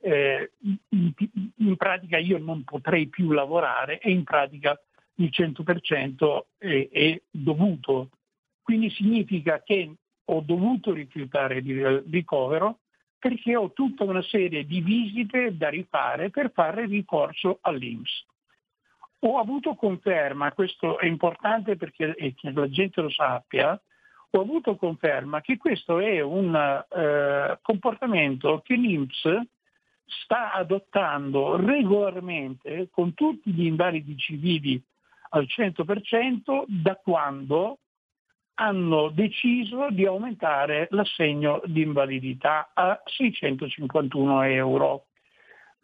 eh, 0.00 0.52
in, 0.88 1.76
pratica 1.76 2.18
io 2.18 2.38
non 2.38 2.64
potrei 2.64 3.08
più 3.08 3.32
lavorare 3.32 3.98
e 4.00 4.10
in 4.10 4.24
pratica 4.24 4.78
il 5.16 5.30
100% 5.32 6.44
è, 6.58 6.88
è 6.90 7.22
dovuto. 7.30 8.10
Quindi 8.62 8.90
significa 8.90 9.62
che 9.62 9.94
ho 10.24 10.40
dovuto 10.40 10.92
rifiutare 10.92 11.58
il 11.58 12.04
ricovero 12.10 12.80
perché 13.18 13.54
ho 13.54 13.72
tutta 13.72 14.04
una 14.04 14.22
serie 14.22 14.64
di 14.64 14.80
visite 14.80 15.56
da 15.56 15.68
rifare 15.68 16.30
per 16.30 16.50
fare 16.52 16.86
ricorso 16.86 17.58
all'Inps. 17.60 18.26
Ho 19.22 19.38
avuto 19.38 19.74
conferma, 19.74 20.52
questo 20.52 20.98
è 20.98 21.04
importante 21.04 21.76
perché 21.76 22.14
la 22.40 22.70
gente 22.70 23.02
lo 23.02 23.10
sappia, 23.10 23.78
ho 24.30 24.40
avuto 24.40 24.76
conferma 24.76 25.42
che 25.42 25.58
questo 25.58 25.98
è 25.98 26.20
un 26.20 26.54
eh, 26.54 27.58
comportamento 27.60 28.62
che 28.64 28.74
l'Inps 28.76 29.28
sta 30.10 30.52
adottando 30.52 31.56
regolarmente 31.56 32.88
con 32.90 33.14
tutti 33.14 33.52
gli 33.52 33.66
invalidi 33.66 34.16
civili 34.16 34.82
al 35.30 35.46
100% 35.48 36.64
da 36.66 36.96
quando 36.96 37.78
hanno 38.54 39.08
deciso 39.08 39.88
di 39.90 40.04
aumentare 40.04 40.88
l'assegno 40.90 41.62
di 41.64 41.82
invalidità 41.82 42.70
a 42.74 43.00
651 43.04 44.42
euro. 44.42 45.06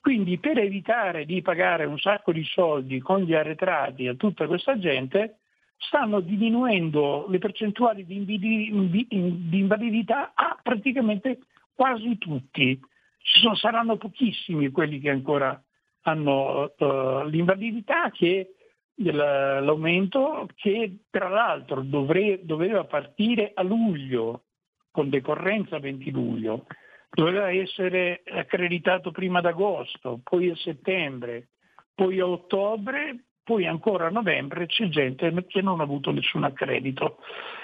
Quindi 0.00 0.38
per 0.38 0.58
evitare 0.58 1.24
di 1.24 1.40
pagare 1.42 1.84
un 1.84 1.98
sacco 1.98 2.32
di 2.32 2.44
soldi 2.44 3.00
con 3.00 3.22
gli 3.22 3.34
arretrati 3.34 4.06
a 4.06 4.14
tutta 4.14 4.46
questa 4.46 4.78
gente, 4.78 5.38
stanno 5.78 6.20
diminuendo 6.20 7.26
le 7.28 7.38
percentuali 7.38 8.04
di, 8.04 9.08
invalidità 9.50 10.32
a 10.34 10.58
praticamente 10.62 11.40
quasi 11.74 12.18
tutti. 12.18 12.78
Ci 13.26 13.40
sono, 13.40 13.56
saranno 13.56 13.96
pochissimi 13.96 14.70
quelli 14.70 15.00
che 15.00 15.10
ancora 15.10 15.60
hanno 16.02 16.72
uh, 16.78 17.26
l'invalidità 17.26 18.08
che 18.12 18.52
l'aumento 18.98 20.48
che 20.54 20.98
tra 21.10 21.28
l'altro 21.28 21.82
dovre, 21.82 22.44
doveva 22.44 22.84
partire 22.84 23.50
a 23.52 23.62
luglio, 23.62 24.44
con 24.92 25.10
decorrenza 25.10 25.80
20 25.80 26.10
luglio, 26.12 26.66
doveva 27.10 27.50
essere 27.50 28.22
accreditato 28.24 29.10
prima 29.10 29.40
d'agosto, 29.40 30.20
poi 30.22 30.50
a 30.50 30.56
settembre, 30.56 31.48
poi 31.96 32.20
a 32.20 32.28
ottobre, 32.28 33.24
poi 33.42 33.66
ancora 33.66 34.06
a 34.06 34.10
novembre 34.10 34.66
c'è 34.66 34.88
gente 34.88 35.32
che 35.48 35.62
non 35.62 35.80
ha 35.80 35.82
avuto 35.82 36.12
nessun 36.12 36.44
accredito. 36.44 37.18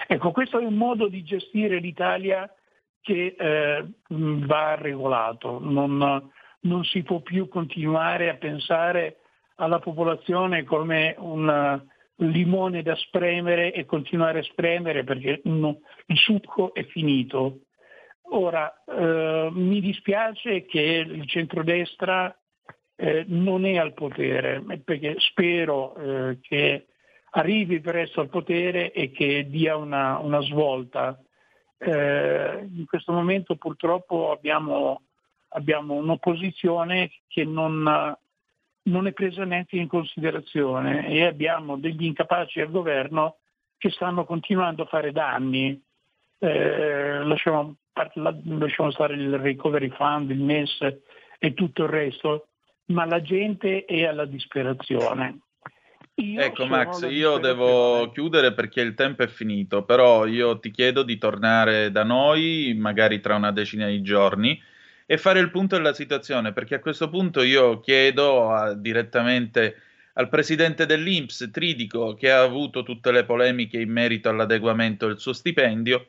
Ecco, 0.08 0.32
questo 0.32 0.58
è 0.58 0.64
un 0.64 0.74
modo 0.74 1.06
di 1.06 1.22
gestire 1.22 1.78
l'Italia 1.78 2.52
che 3.02 3.34
eh, 3.38 3.86
va 4.08 4.74
regolato, 4.76 5.58
non, 5.60 6.30
non 6.60 6.84
si 6.84 7.02
può 7.02 7.20
più 7.20 7.48
continuare 7.48 8.30
a 8.30 8.36
pensare 8.36 9.18
alla 9.56 9.80
popolazione 9.80 10.64
come 10.64 11.14
un 11.18 11.82
limone 12.16 12.82
da 12.82 12.94
spremere 12.94 13.72
e 13.72 13.84
continuare 13.84 14.40
a 14.40 14.44
spremere 14.44 15.04
perché 15.04 15.40
no, 15.44 15.80
il 16.06 16.16
succo 16.16 16.72
è 16.74 16.84
finito. 16.84 17.60
Ora, 18.34 18.72
eh, 18.86 19.48
mi 19.52 19.80
dispiace 19.80 20.64
che 20.64 20.80
il 20.80 21.26
centrodestra 21.26 22.34
eh, 22.96 23.24
non 23.26 23.66
è 23.66 23.76
al 23.76 23.92
potere, 23.92 24.62
perché 24.84 25.16
spero 25.18 25.94
eh, 25.96 26.38
che 26.40 26.86
arrivi 27.32 27.80
presto 27.80 28.20
al 28.20 28.28
potere 28.28 28.92
e 28.92 29.10
che 29.10 29.48
dia 29.48 29.76
una, 29.76 30.18
una 30.18 30.40
svolta. 30.40 31.18
Eh, 31.84 32.68
in 32.76 32.86
questo 32.86 33.10
momento 33.10 33.56
purtroppo 33.56 34.30
abbiamo, 34.30 35.02
abbiamo 35.48 35.94
un'opposizione 35.94 37.10
che 37.26 37.44
non, 37.44 38.16
non 38.82 39.06
è 39.08 39.12
presa 39.12 39.44
neanche 39.44 39.78
in 39.78 39.88
considerazione 39.88 41.08
e 41.08 41.24
abbiamo 41.24 41.76
degli 41.76 42.04
incapaci 42.04 42.60
al 42.60 42.70
governo 42.70 43.38
che 43.78 43.90
stanno 43.90 44.24
continuando 44.24 44.84
a 44.84 44.86
fare 44.86 45.10
danni. 45.10 45.82
Eh, 46.38 47.24
lasciamo, 47.24 47.74
lasciamo, 48.14 48.90
stare 48.92 49.14
il 49.14 49.36
recovery 49.38 49.90
fund, 49.90 50.30
il 50.30 50.40
MES 50.40 50.78
e 51.40 51.54
tutto 51.54 51.82
il 51.82 51.88
resto, 51.88 52.46
ma 52.86 53.04
la 53.06 53.20
gente 53.20 53.84
è 53.86 54.04
alla 54.04 54.24
disperazione. 54.24 55.40
Io 56.22 56.40
ecco 56.40 56.66
Max, 56.66 57.08
io 57.10 57.38
devo 57.38 58.10
chiudere 58.12 58.52
perché 58.52 58.80
il 58.80 58.94
tempo 58.94 59.24
è 59.24 59.26
finito, 59.26 59.82
però 59.82 60.24
io 60.26 60.60
ti 60.60 60.70
chiedo 60.70 61.02
di 61.02 61.18
tornare 61.18 61.90
da 61.90 62.04
noi 62.04 62.74
magari 62.78 63.20
tra 63.20 63.34
una 63.34 63.50
decina 63.50 63.88
di 63.88 64.02
giorni 64.02 64.60
e 65.04 65.18
fare 65.18 65.40
il 65.40 65.50
punto 65.50 65.76
della 65.76 65.92
situazione, 65.92 66.52
perché 66.52 66.76
a 66.76 66.80
questo 66.80 67.10
punto 67.10 67.42
io 67.42 67.80
chiedo 67.80 68.50
a, 68.50 68.72
direttamente 68.74 69.76
al 70.14 70.28
presidente 70.28 70.86
dell'Inps, 70.86 71.48
Tridico, 71.50 72.14
che 72.14 72.30
ha 72.30 72.42
avuto 72.42 72.82
tutte 72.82 73.10
le 73.10 73.24
polemiche 73.24 73.80
in 73.80 73.90
merito 73.90 74.28
all'adeguamento 74.28 75.06
del 75.08 75.18
suo 75.18 75.32
stipendio, 75.32 76.06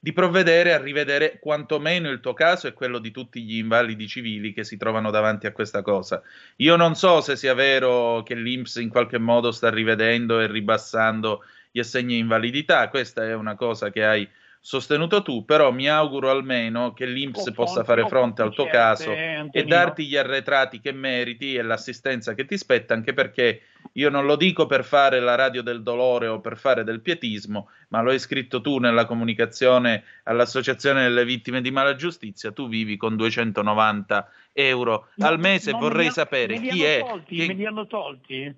di 0.00 0.12
provvedere 0.12 0.72
a 0.72 0.78
rivedere 0.78 1.38
quantomeno 1.38 2.10
il 2.10 2.20
tuo 2.20 2.32
caso 2.34 2.66
e 2.66 2.72
quello 2.72 2.98
di 2.98 3.10
tutti 3.10 3.42
gli 3.42 3.58
invalidi 3.58 4.06
civili 4.06 4.52
che 4.52 4.64
si 4.64 4.76
trovano 4.76 5.10
davanti 5.10 5.46
a 5.46 5.52
questa 5.52 5.82
cosa. 5.82 6.22
Io 6.56 6.76
non 6.76 6.94
so 6.94 7.20
se 7.20 7.36
sia 7.36 7.54
vero 7.54 8.22
che 8.22 8.34
l'Inps 8.34 8.76
in 8.76 8.88
qualche 8.88 9.18
modo 9.18 9.50
sta 9.52 9.70
rivedendo 9.70 10.40
e 10.40 10.46
ribassando 10.46 11.44
gli 11.70 11.78
assegni 11.78 12.14
di 12.14 12.20
invalidità, 12.20 12.88
questa 12.88 13.24
è 13.24 13.34
una 13.34 13.54
cosa 13.54 13.90
che 13.90 14.04
hai 14.04 14.28
sostenuto 14.66 15.22
tu, 15.22 15.44
però 15.44 15.70
mi 15.70 15.88
auguro 15.88 16.28
almeno 16.28 16.92
che 16.92 17.06
l'Inps 17.06 17.52
possa 17.52 17.84
fare 17.84 18.04
fronte 18.08 18.42
al 18.42 18.52
tuo 18.52 18.66
caso 18.66 19.12
e 19.12 19.62
darti 19.64 20.04
gli 20.08 20.16
arretrati 20.16 20.80
che 20.80 20.90
meriti 20.90 21.54
e 21.54 21.62
l'assistenza 21.62 22.34
che 22.34 22.46
ti 22.46 22.58
spetta, 22.58 22.92
anche 22.92 23.14
perché 23.14 23.60
io 23.92 24.10
non 24.10 24.26
lo 24.26 24.34
dico 24.34 24.66
per 24.66 24.82
fare 24.82 25.20
la 25.20 25.36
radio 25.36 25.62
del 25.62 25.84
dolore 25.84 26.26
o 26.26 26.40
per 26.40 26.56
fare 26.56 26.82
del 26.82 27.00
pietismo, 27.00 27.68
ma 27.90 28.00
lo 28.00 28.10
hai 28.10 28.18
scritto 28.18 28.60
tu 28.60 28.78
nella 28.78 29.04
comunicazione 29.04 30.02
all'Associazione 30.24 31.04
delle 31.04 31.24
Vittime 31.24 31.60
di 31.60 31.70
Mala 31.70 31.94
Giustizia, 31.94 32.50
tu 32.50 32.66
vivi 32.68 32.96
con 32.96 33.14
290 33.14 34.28
euro 34.52 35.10
no, 35.14 35.26
al 35.28 35.38
mese, 35.38 35.70
vorrei 35.70 36.08
ha, 36.08 36.10
sapere 36.10 36.58
chi 36.58 36.82
è... 36.82 37.04
Tolti, 37.06 37.36
che... 37.36 37.46
Me 37.46 37.54
li 37.54 37.66
hanno 37.66 37.86
tolti. 37.86 38.52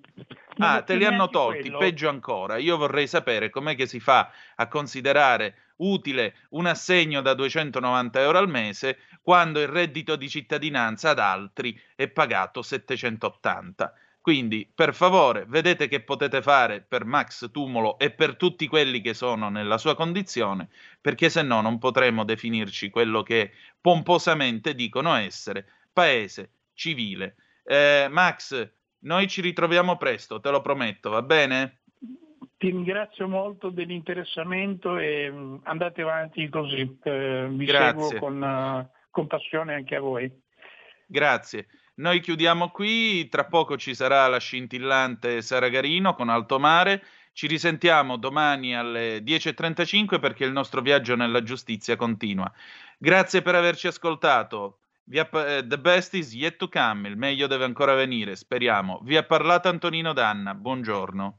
ah, 0.57 0.81
te 0.81 0.97
li 0.97 1.05
hanno 1.05 1.29
tolti, 1.29 1.61
quello. 1.64 1.79
peggio 1.79 2.09
ancora. 2.09 2.57
Io 2.57 2.79
vorrei 2.79 3.07
sapere 3.07 3.51
com'è 3.51 3.77
che 3.77 3.87
si 3.87 4.01
fa 4.01 4.31
a 4.55 4.68
considerare 4.68 5.55
utile 5.78 6.34
un 6.50 6.66
assegno 6.66 7.20
da 7.20 7.34
290 7.34 8.20
euro 8.20 8.38
al 8.38 8.48
mese 8.48 8.98
quando 9.22 9.60
il 9.60 9.68
reddito 9.68 10.16
di 10.16 10.28
cittadinanza 10.28 11.10
ad 11.10 11.18
altri 11.18 11.78
è 11.94 12.08
pagato 12.08 12.62
780. 12.62 13.92
Quindi, 14.20 14.70
per 14.74 14.94
favore, 14.94 15.46
vedete 15.46 15.88
che 15.88 16.02
potete 16.02 16.42
fare 16.42 16.82
per 16.82 17.04
Max 17.04 17.50
Tumolo 17.50 17.98
e 17.98 18.10
per 18.10 18.36
tutti 18.36 18.66
quelli 18.66 19.00
che 19.00 19.14
sono 19.14 19.48
nella 19.48 19.78
sua 19.78 19.94
condizione, 19.94 20.68
perché 21.00 21.30
se 21.30 21.40
no 21.40 21.62
non 21.62 21.78
potremo 21.78 22.24
definirci 22.24 22.90
quello 22.90 23.22
che 23.22 23.52
pomposamente 23.80 24.74
dicono 24.74 25.14
essere 25.14 25.66
paese 25.92 26.50
civile. 26.74 27.36
Eh, 27.64 28.08
Max, 28.10 28.70
noi 29.00 29.28
ci 29.28 29.40
ritroviamo 29.40 29.96
presto, 29.96 30.40
te 30.40 30.50
lo 30.50 30.60
prometto, 30.60 31.10
va 31.10 31.22
bene? 31.22 31.77
Ti 32.59 32.71
ringrazio 32.71 33.29
molto 33.29 33.71
dell'interessamento 33.71 34.99
e 34.99 35.31
mm, 35.31 35.57
andate 35.62 36.03
avanti 36.03 36.49
così. 36.49 36.99
Eh, 37.05 37.47
vi 37.51 37.64
Grazie. 37.64 38.03
seguo 38.03 38.18
con, 38.18 38.42
uh, 38.42 38.99
con 39.11 39.29
passione 39.29 39.75
anche 39.75 39.94
a 39.94 40.01
voi. 40.01 40.29
Grazie. 41.07 41.68
Noi 41.94 42.21
chiudiamo 42.21 42.71
qui, 42.71 43.29
tra 43.29 43.47
poco 43.47 43.77
ci 43.77 43.94
sarà 43.94 44.27
la 44.27 44.38
scintillante 44.38 45.40
Sara 45.40 45.68
Garino 45.68 46.14
con 46.14 46.29
Alto 46.29 46.59
Mare. 46.59 47.03
Ci 47.33 47.47
risentiamo 47.47 48.16
domani 48.16 48.77
alle 48.77 49.18
10.35 49.18 50.18
perché 50.18 50.44
il 50.44 50.51
nostro 50.51 50.81
viaggio 50.81 51.14
nella 51.14 51.44
giustizia 51.44 51.94
continua. 51.94 52.53
Grazie 52.99 53.40
per 53.40 53.55
averci 53.55 53.87
ascoltato. 53.87 54.81
Eh, 55.09 55.64
the 55.66 55.79
best 55.79 56.14
is 56.14 56.35
yet 56.35 56.57
to 56.57 56.68
come, 56.68 57.09
il 57.09 57.16
meglio 57.16 57.47
deve 57.47 57.64
ancora 57.64 57.94
venire, 57.94 58.35
speriamo. 58.35 59.01
Vi 59.05 59.16
ha 59.16 59.23
parlato 59.23 59.68
Antonino 59.68 60.12
Danna, 60.12 60.55
buongiorno. 60.55 61.38